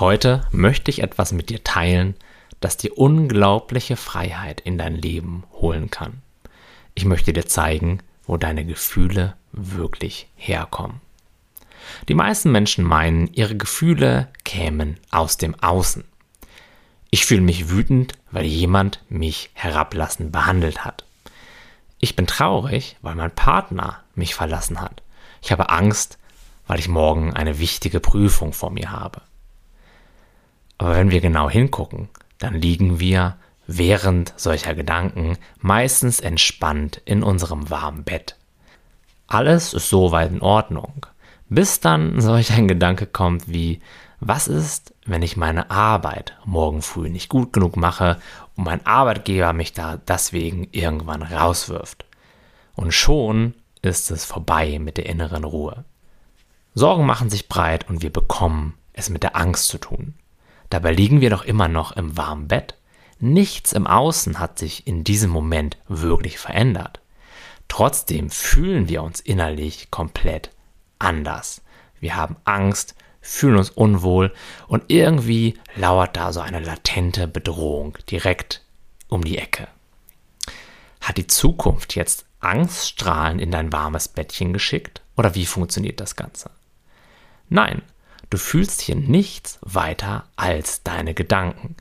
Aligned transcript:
Heute 0.00 0.44
möchte 0.50 0.90
ich 0.90 1.04
etwas 1.04 1.30
mit 1.30 1.50
dir 1.50 1.62
teilen, 1.62 2.16
das 2.58 2.76
dir 2.76 2.98
unglaubliche 2.98 3.94
Freiheit 3.94 4.60
in 4.60 4.76
dein 4.76 4.96
Leben 4.96 5.44
holen 5.52 5.88
kann. 5.88 6.20
Ich 6.96 7.04
möchte 7.04 7.32
dir 7.32 7.46
zeigen, 7.46 8.00
wo 8.26 8.36
deine 8.36 8.64
Gefühle 8.64 9.36
wirklich 9.52 10.26
herkommen. 10.34 11.00
Die 12.08 12.14
meisten 12.14 12.50
Menschen 12.50 12.84
meinen, 12.84 13.32
ihre 13.34 13.56
Gefühle 13.56 14.26
kämen 14.42 14.98
aus 15.12 15.36
dem 15.36 15.54
Außen. 15.62 16.02
Ich 17.10 17.24
fühle 17.24 17.42
mich 17.42 17.70
wütend, 17.70 18.14
weil 18.32 18.46
jemand 18.46 19.00
mich 19.08 19.50
herablassend 19.52 20.32
behandelt 20.32 20.84
hat. 20.84 21.04
Ich 22.00 22.16
bin 22.16 22.26
traurig, 22.26 22.96
weil 23.00 23.14
mein 23.14 23.32
Partner 23.32 24.02
mich 24.16 24.34
verlassen 24.34 24.80
hat. 24.80 25.04
Ich 25.40 25.52
habe 25.52 25.70
Angst, 25.70 26.18
weil 26.66 26.80
ich 26.80 26.88
morgen 26.88 27.32
eine 27.32 27.60
wichtige 27.60 28.00
Prüfung 28.00 28.52
vor 28.52 28.72
mir 28.72 28.90
habe. 28.90 29.22
Aber 30.78 30.96
wenn 30.96 31.10
wir 31.10 31.20
genau 31.20 31.48
hingucken, 31.48 32.08
dann 32.38 32.54
liegen 32.54 33.00
wir 33.00 33.36
während 33.66 34.34
solcher 34.36 34.74
Gedanken 34.74 35.38
meistens 35.60 36.20
entspannt 36.20 37.00
in 37.04 37.22
unserem 37.22 37.70
warmen 37.70 38.04
Bett. 38.04 38.36
Alles 39.26 39.72
ist 39.72 39.88
soweit 39.88 40.30
in 40.30 40.42
Ordnung, 40.42 41.06
bis 41.48 41.80
dann 41.80 42.20
solch 42.20 42.52
ein 42.52 42.68
Gedanke 42.68 43.06
kommt 43.06 43.48
wie, 43.48 43.80
was 44.20 44.48
ist, 44.48 44.94
wenn 45.06 45.22
ich 45.22 45.36
meine 45.36 45.70
Arbeit 45.70 46.36
morgen 46.44 46.82
früh 46.82 47.08
nicht 47.08 47.28
gut 47.28 47.52
genug 47.52 47.76
mache 47.76 48.18
und 48.56 48.64
mein 48.64 48.84
Arbeitgeber 48.86 49.52
mich 49.52 49.72
da 49.72 49.96
deswegen 49.96 50.68
irgendwann 50.72 51.22
rauswirft? 51.22 52.04
Und 52.74 52.92
schon 52.92 53.54
ist 53.82 54.10
es 54.10 54.24
vorbei 54.24 54.78
mit 54.78 54.96
der 54.96 55.06
inneren 55.06 55.44
Ruhe. 55.44 55.84
Sorgen 56.74 57.06
machen 57.06 57.30
sich 57.30 57.48
breit 57.48 57.88
und 57.88 58.02
wir 58.02 58.12
bekommen 58.12 58.74
es 58.92 59.10
mit 59.10 59.22
der 59.22 59.36
Angst 59.36 59.68
zu 59.68 59.78
tun. 59.78 60.14
Dabei 60.70 60.92
liegen 60.92 61.20
wir 61.20 61.30
doch 61.30 61.44
immer 61.44 61.68
noch 61.68 61.92
im 61.92 62.16
warmen 62.16 62.48
Bett. 62.48 62.74
Nichts 63.18 63.72
im 63.72 63.86
Außen 63.86 64.38
hat 64.38 64.58
sich 64.58 64.86
in 64.86 65.04
diesem 65.04 65.30
Moment 65.30 65.78
wirklich 65.88 66.38
verändert. 66.38 67.00
Trotzdem 67.68 68.30
fühlen 68.30 68.88
wir 68.88 69.02
uns 69.02 69.20
innerlich 69.20 69.90
komplett 69.90 70.50
anders. 70.98 71.62
Wir 72.00 72.16
haben 72.16 72.36
Angst, 72.44 72.94
fühlen 73.20 73.56
uns 73.56 73.70
unwohl 73.70 74.32
und 74.68 74.84
irgendwie 74.88 75.58
lauert 75.76 76.16
da 76.16 76.32
so 76.32 76.40
eine 76.40 76.60
latente 76.60 77.26
Bedrohung 77.26 77.96
direkt 78.10 78.62
um 79.08 79.24
die 79.24 79.38
Ecke. 79.38 79.68
Hat 81.00 81.16
die 81.16 81.26
Zukunft 81.26 81.94
jetzt 81.94 82.26
Angststrahlen 82.40 83.38
in 83.38 83.50
dein 83.50 83.72
warmes 83.72 84.08
Bettchen 84.08 84.52
geschickt? 84.52 85.02
Oder 85.16 85.34
wie 85.34 85.46
funktioniert 85.46 86.00
das 86.00 86.16
Ganze? 86.16 86.50
Nein, 87.48 87.82
Du 88.34 88.40
fühlst 88.40 88.80
hier 88.80 88.96
nichts 88.96 89.60
weiter 89.62 90.24
als 90.34 90.82
deine 90.82 91.14
Gedanken. 91.14 91.76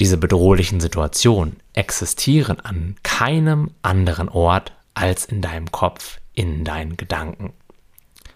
Diese 0.00 0.18
bedrohlichen 0.18 0.78
Situationen 0.78 1.56
existieren 1.72 2.60
an 2.60 2.96
keinem 3.02 3.70
anderen 3.80 4.28
Ort 4.28 4.74
als 4.92 5.24
in 5.24 5.40
deinem 5.40 5.72
Kopf, 5.72 6.20
in 6.34 6.62
deinen 6.62 6.98
Gedanken. 6.98 7.54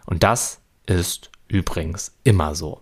Und 0.06 0.22
das 0.22 0.60
ist 0.86 1.30
übrigens 1.46 2.14
immer 2.24 2.54
so. 2.54 2.80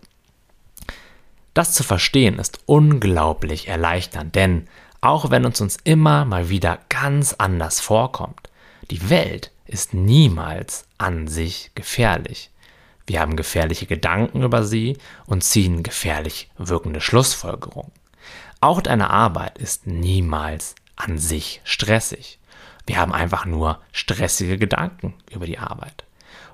Das 1.53 1.73
zu 1.73 1.83
verstehen 1.83 2.39
ist 2.39 2.61
unglaublich 2.67 3.67
erleichternd, 3.67 4.37
denn 4.37 4.69
auch 5.01 5.33
wenn 5.33 5.45
uns 5.45 5.61
uns 5.61 5.79
immer 5.83 6.25
mal 6.25 6.48
wieder 6.48 6.79
ganz 6.91 7.33
anders 7.33 7.81
vorkommt, 7.81 8.51
die 8.92 9.11
Welt 9.11 9.51
ist 9.64 9.95
niemals 9.95 10.87
an 10.97 11.27
sich 11.27 11.73
gefährlich. 11.75 12.51
Wir 13.07 13.21
haben 13.21 13.37
gefährliche 13.37 13.87
Gedanken 13.87 14.43
über 14.43 14.65
sie 14.65 14.99
und 15.27 15.45
ziehen 15.45 15.83
gefährlich 15.83 16.51
wirkende 16.59 17.01
Schlussfolgerungen. 17.01 17.93
Auch 18.61 18.81
deine 18.81 19.11
Arbeit 19.11 19.59
ist 19.59 19.87
niemals 19.87 20.75
an 20.97 21.19
sich 21.19 21.61
stressig. 21.65 22.39
Wir 22.87 22.98
haben 22.98 23.13
einfach 23.13 23.45
nur 23.45 23.81
stressige 23.92 24.58
Gedanken 24.58 25.14
über 25.30 25.47
die 25.47 25.58
Arbeit. 25.58 26.05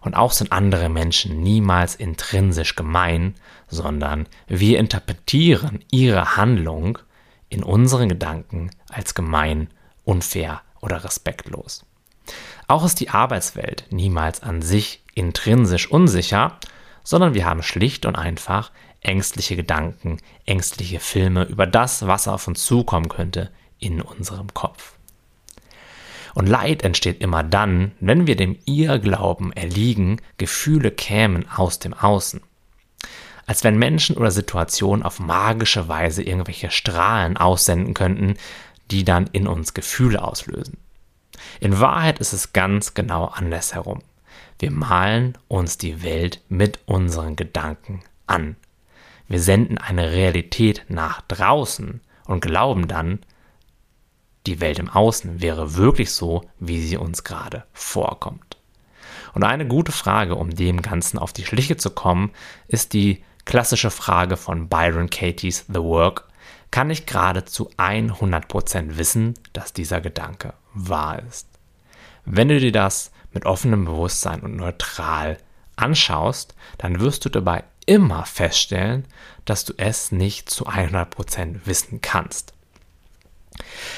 Und 0.00 0.14
auch 0.14 0.32
sind 0.32 0.50
andere 0.50 0.88
Menschen 0.88 1.42
niemals 1.42 1.94
intrinsisch 1.94 2.74
gemein, 2.74 3.34
sondern 3.68 4.26
wir 4.48 4.78
interpretieren 4.78 5.84
ihre 5.90 6.36
Handlung 6.36 6.98
in 7.48 7.62
unseren 7.62 8.08
Gedanken 8.08 8.70
als 8.88 9.14
gemein, 9.14 9.68
unfair 10.04 10.62
oder 10.80 11.04
respektlos. 11.04 11.84
Auch 12.66 12.84
ist 12.84 12.98
die 13.00 13.10
Arbeitswelt 13.10 13.86
niemals 13.90 14.42
an 14.42 14.62
sich 14.62 15.01
intrinsisch 15.14 15.90
unsicher, 15.90 16.58
sondern 17.04 17.34
wir 17.34 17.46
haben 17.46 17.62
schlicht 17.62 18.06
und 18.06 18.16
einfach 18.16 18.70
ängstliche 19.00 19.56
Gedanken, 19.56 20.18
ängstliche 20.46 21.00
Filme 21.00 21.44
über 21.44 21.66
das, 21.66 22.06
was 22.06 22.28
auf 22.28 22.46
uns 22.46 22.64
zukommen 22.64 23.08
könnte, 23.08 23.50
in 23.78 24.00
unserem 24.00 24.54
Kopf. 24.54 24.94
Und 26.34 26.48
Leid 26.48 26.82
entsteht 26.82 27.20
immer 27.20 27.42
dann, 27.42 27.92
wenn 28.00 28.26
wir 28.26 28.36
dem 28.36 28.58
Irrglauben 28.64 29.52
erliegen, 29.52 30.20
Gefühle 30.38 30.90
kämen 30.90 31.46
aus 31.50 31.78
dem 31.78 31.92
Außen. 31.92 32.40
Als 33.44 33.64
wenn 33.64 33.76
Menschen 33.76 34.16
oder 34.16 34.30
Situationen 34.30 35.02
auf 35.02 35.18
magische 35.18 35.88
Weise 35.88 36.22
irgendwelche 36.22 36.70
Strahlen 36.70 37.36
aussenden 37.36 37.92
könnten, 37.92 38.36
die 38.90 39.04
dann 39.04 39.26
in 39.32 39.46
uns 39.46 39.74
Gefühle 39.74 40.22
auslösen. 40.22 40.78
In 41.60 41.80
Wahrheit 41.80 42.18
ist 42.18 42.32
es 42.32 42.52
ganz 42.52 42.94
genau 42.94 43.26
andersherum. 43.26 44.00
Wir 44.58 44.70
malen 44.70 45.38
uns 45.48 45.78
die 45.78 46.02
Welt 46.02 46.40
mit 46.48 46.80
unseren 46.86 47.36
Gedanken 47.36 48.02
an. 48.26 48.56
Wir 49.28 49.40
senden 49.40 49.78
eine 49.78 50.12
Realität 50.12 50.84
nach 50.88 51.20
draußen 51.22 52.00
und 52.26 52.40
glauben 52.40 52.88
dann, 52.88 53.20
die 54.46 54.60
Welt 54.60 54.78
im 54.78 54.88
Außen 54.88 55.40
wäre 55.40 55.76
wirklich 55.76 56.12
so, 56.12 56.42
wie 56.58 56.80
sie 56.80 56.96
uns 56.96 57.24
gerade 57.24 57.64
vorkommt. 57.72 58.56
Und 59.34 59.44
eine 59.44 59.66
gute 59.66 59.92
Frage, 59.92 60.34
um 60.34 60.54
dem 60.54 60.82
Ganzen 60.82 61.18
auf 61.18 61.32
die 61.32 61.44
Schliche 61.44 61.76
zu 61.76 61.90
kommen, 61.90 62.32
ist 62.68 62.92
die 62.92 63.22
klassische 63.44 63.90
Frage 63.90 64.36
von 64.36 64.68
Byron 64.68 65.10
Katie's 65.10 65.64
The 65.68 65.80
Work. 65.80 66.28
Kann 66.70 66.90
ich 66.90 67.06
gerade 67.06 67.44
zu 67.44 67.70
100% 67.76 68.96
wissen, 68.96 69.34
dass 69.52 69.72
dieser 69.72 70.00
Gedanke 70.00 70.54
wahr 70.74 71.22
ist? 71.28 71.48
Wenn 72.24 72.48
du 72.48 72.58
dir 72.58 72.72
das 72.72 73.10
mit 73.34 73.46
offenem 73.46 73.84
Bewusstsein 73.84 74.40
und 74.40 74.56
neutral 74.56 75.38
anschaust, 75.76 76.54
dann 76.78 77.00
wirst 77.00 77.24
du 77.24 77.28
dabei 77.28 77.64
immer 77.86 78.24
feststellen, 78.24 79.06
dass 79.44 79.64
du 79.64 79.74
es 79.76 80.12
nicht 80.12 80.50
zu 80.50 80.68
100% 80.68 81.60
wissen 81.64 82.00
kannst. 82.00 82.52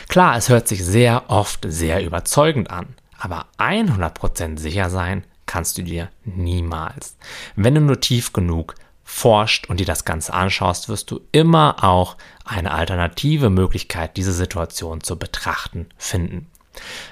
Klar, 0.09 0.37
es 0.37 0.49
hört 0.49 0.69
sich 0.69 0.85
sehr 0.85 1.31
oft 1.31 1.65
sehr 1.69 2.05
überzeugend 2.05 2.71
an, 2.71 2.95
aber 3.19 3.47
100% 3.59 4.59
sicher 4.59 4.91
sein 4.91 5.25
kannst 5.47 5.79
du 5.79 5.83
dir 5.83 6.11
niemals. 6.25 7.17
Wenn 7.55 7.75
du 7.75 7.81
nur 7.81 8.01
tief 8.01 8.33
genug 8.33 8.75
forscht 9.05 9.69
und 9.69 9.81
dir 9.81 9.87
das 9.87 10.05
Ganze 10.05 10.33
anschaust, 10.33 10.89
wirst 10.89 11.11
du 11.11 11.21
immer 11.31 11.85
auch 11.85 12.17
eine 12.45 12.73
alternative 12.73 13.51
Möglichkeit, 13.51 14.17
diese 14.17 14.33
Situation 14.33 15.03
zu 15.03 15.19
betrachten, 15.19 15.87
finden. 15.99 16.51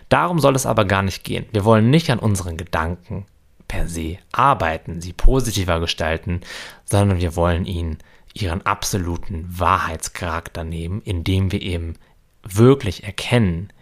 Darum 0.08 0.38
soll 0.38 0.56
es 0.56 0.66
aber 0.66 0.84
gar 0.84 1.02
nicht 1.02 1.24
gehen. 1.24 1.46
Wir 1.52 1.64
wollen 1.64 1.90
nicht 1.90 2.10
an 2.10 2.18
unseren 2.18 2.56
Gedanken 2.56 3.26
per 3.68 3.88
se 3.88 4.18
arbeiten, 4.32 5.00
sie 5.00 5.12
positiver 5.12 5.80
gestalten, 5.80 6.40
sondern 6.84 7.20
wir 7.20 7.36
wollen 7.36 7.64
ihnen 7.64 7.98
ihren 8.34 8.64
absoluten 8.66 9.46
Wahrheitscharakter 9.48 10.64
nehmen, 10.64 11.02
indem 11.02 11.52
wir 11.52 11.62
eben 11.62 11.94
wirklich 12.42 13.04
erkennen, 13.04 13.72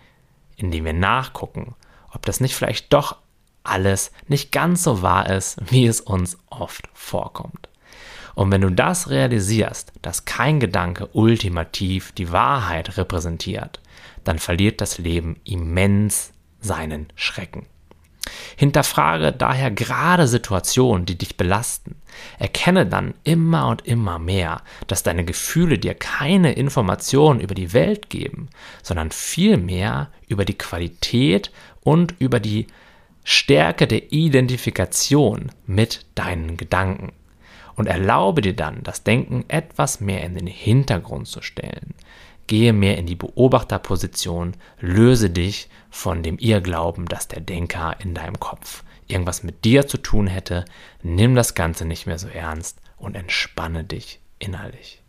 indem 0.56 0.84
wir 0.84 0.92
nachgucken, 0.92 1.74
ob 2.12 2.26
das 2.26 2.40
nicht 2.40 2.54
vielleicht 2.54 2.92
doch 2.92 3.16
alles 3.62 4.10
nicht 4.26 4.52
ganz 4.52 4.82
so 4.82 5.02
wahr 5.02 5.30
ist, 5.30 5.58
wie 5.70 5.86
es 5.86 6.00
uns 6.00 6.38
oft 6.48 6.88
vorkommt. 6.92 7.68
Und 8.34 8.50
wenn 8.52 8.60
du 8.60 8.70
das 8.70 9.10
realisierst, 9.10 9.92
dass 10.02 10.24
kein 10.24 10.60
Gedanke 10.60 11.08
ultimativ 11.12 12.12
die 12.12 12.32
Wahrheit 12.32 12.96
repräsentiert, 12.96 13.80
dann 14.24 14.38
verliert 14.38 14.80
das 14.80 14.98
Leben 14.98 15.36
immens 15.44 16.32
seinen 16.60 17.08
Schrecken. 17.14 17.66
Hinterfrage 18.56 19.32
daher 19.32 19.70
gerade 19.70 20.26
Situationen, 20.26 21.06
die 21.06 21.16
dich 21.16 21.36
belasten. 21.36 21.96
Erkenne 22.38 22.86
dann 22.86 23.14
immer 23.24 23.68
und 23.68 23.86
immer 23.86 24.18
mehr, 24.18 24.62
dass 24.86 25.02
deine 25.02 25.24
Gefühle 25.24 25.78
dir 25.78 25.94
keine 25.94 26.52
Informationen 26.52 27.40
über 27.40 27.54
die 27.54 27.72
Welt 27.72 28.10
geben, 28.10 28.48
sondern 28.82 29.10
vielmehr 29.10 30.10
über 30.28 30.44
die 30.44 30.58
Qualität 30.58 31.50
und 31.82 32.14
über 32.18 32.40
die 32.40 32.66
Stärke 33.24 33.86
der 33.86 34.12
Identifikation 34.12 35.50
mit 35.66 36.06
deinen 36.14 36.56
Gedanken. 36.56 37.12
Und 37.76 37.86
erlaube 37.86 38.42
dir 38.42 38.54
dann, 38.54 38.82
das 38.82 39.04
Denken 39.04 39.44
etwas 39.48 40.00
mehr 40.00 40.22
in 40.24 40.34
den 40.34 40.46
Hintergrund 40.46 41.28
zu 41.28 41.40
stellen. 41.40 41.94
Gehe 42.50 42.72
mehr 42.72 42.98
in 42.98 43.06
die 43.06 43.14
Beobachterposition, 43.14 44.56
löse 44.80 45.30
dich 45.30 45.68
von 45.88 46.24
dem 46.24 46.36
Irrglauben, 46.36 47.06
dass 47.06 47.28
der 47.28 47.40
Denker 47.40 47.94
in 48.00 48.12
deinem 48.12 48.40
Kopf 48.40 48.82
irgendwas 49.06 49.44
mit 49.44 49.64
dir 49.64 49.86
zu 49.86 49.98
tun 49.98 50.26
hätte, 50.26 50.64
nimm 51.00 51.36
das 51.36 51.54
Ganze 51.54 51.84
nicht 51.84 52.08
mehr 52.08 52.18
so 52.18 52.26
ernst 52.26 52.80
und 52.96 53.14
entspanne 53.14 53.84
dich 53.84 54.18
innerlich. 54.40 54.99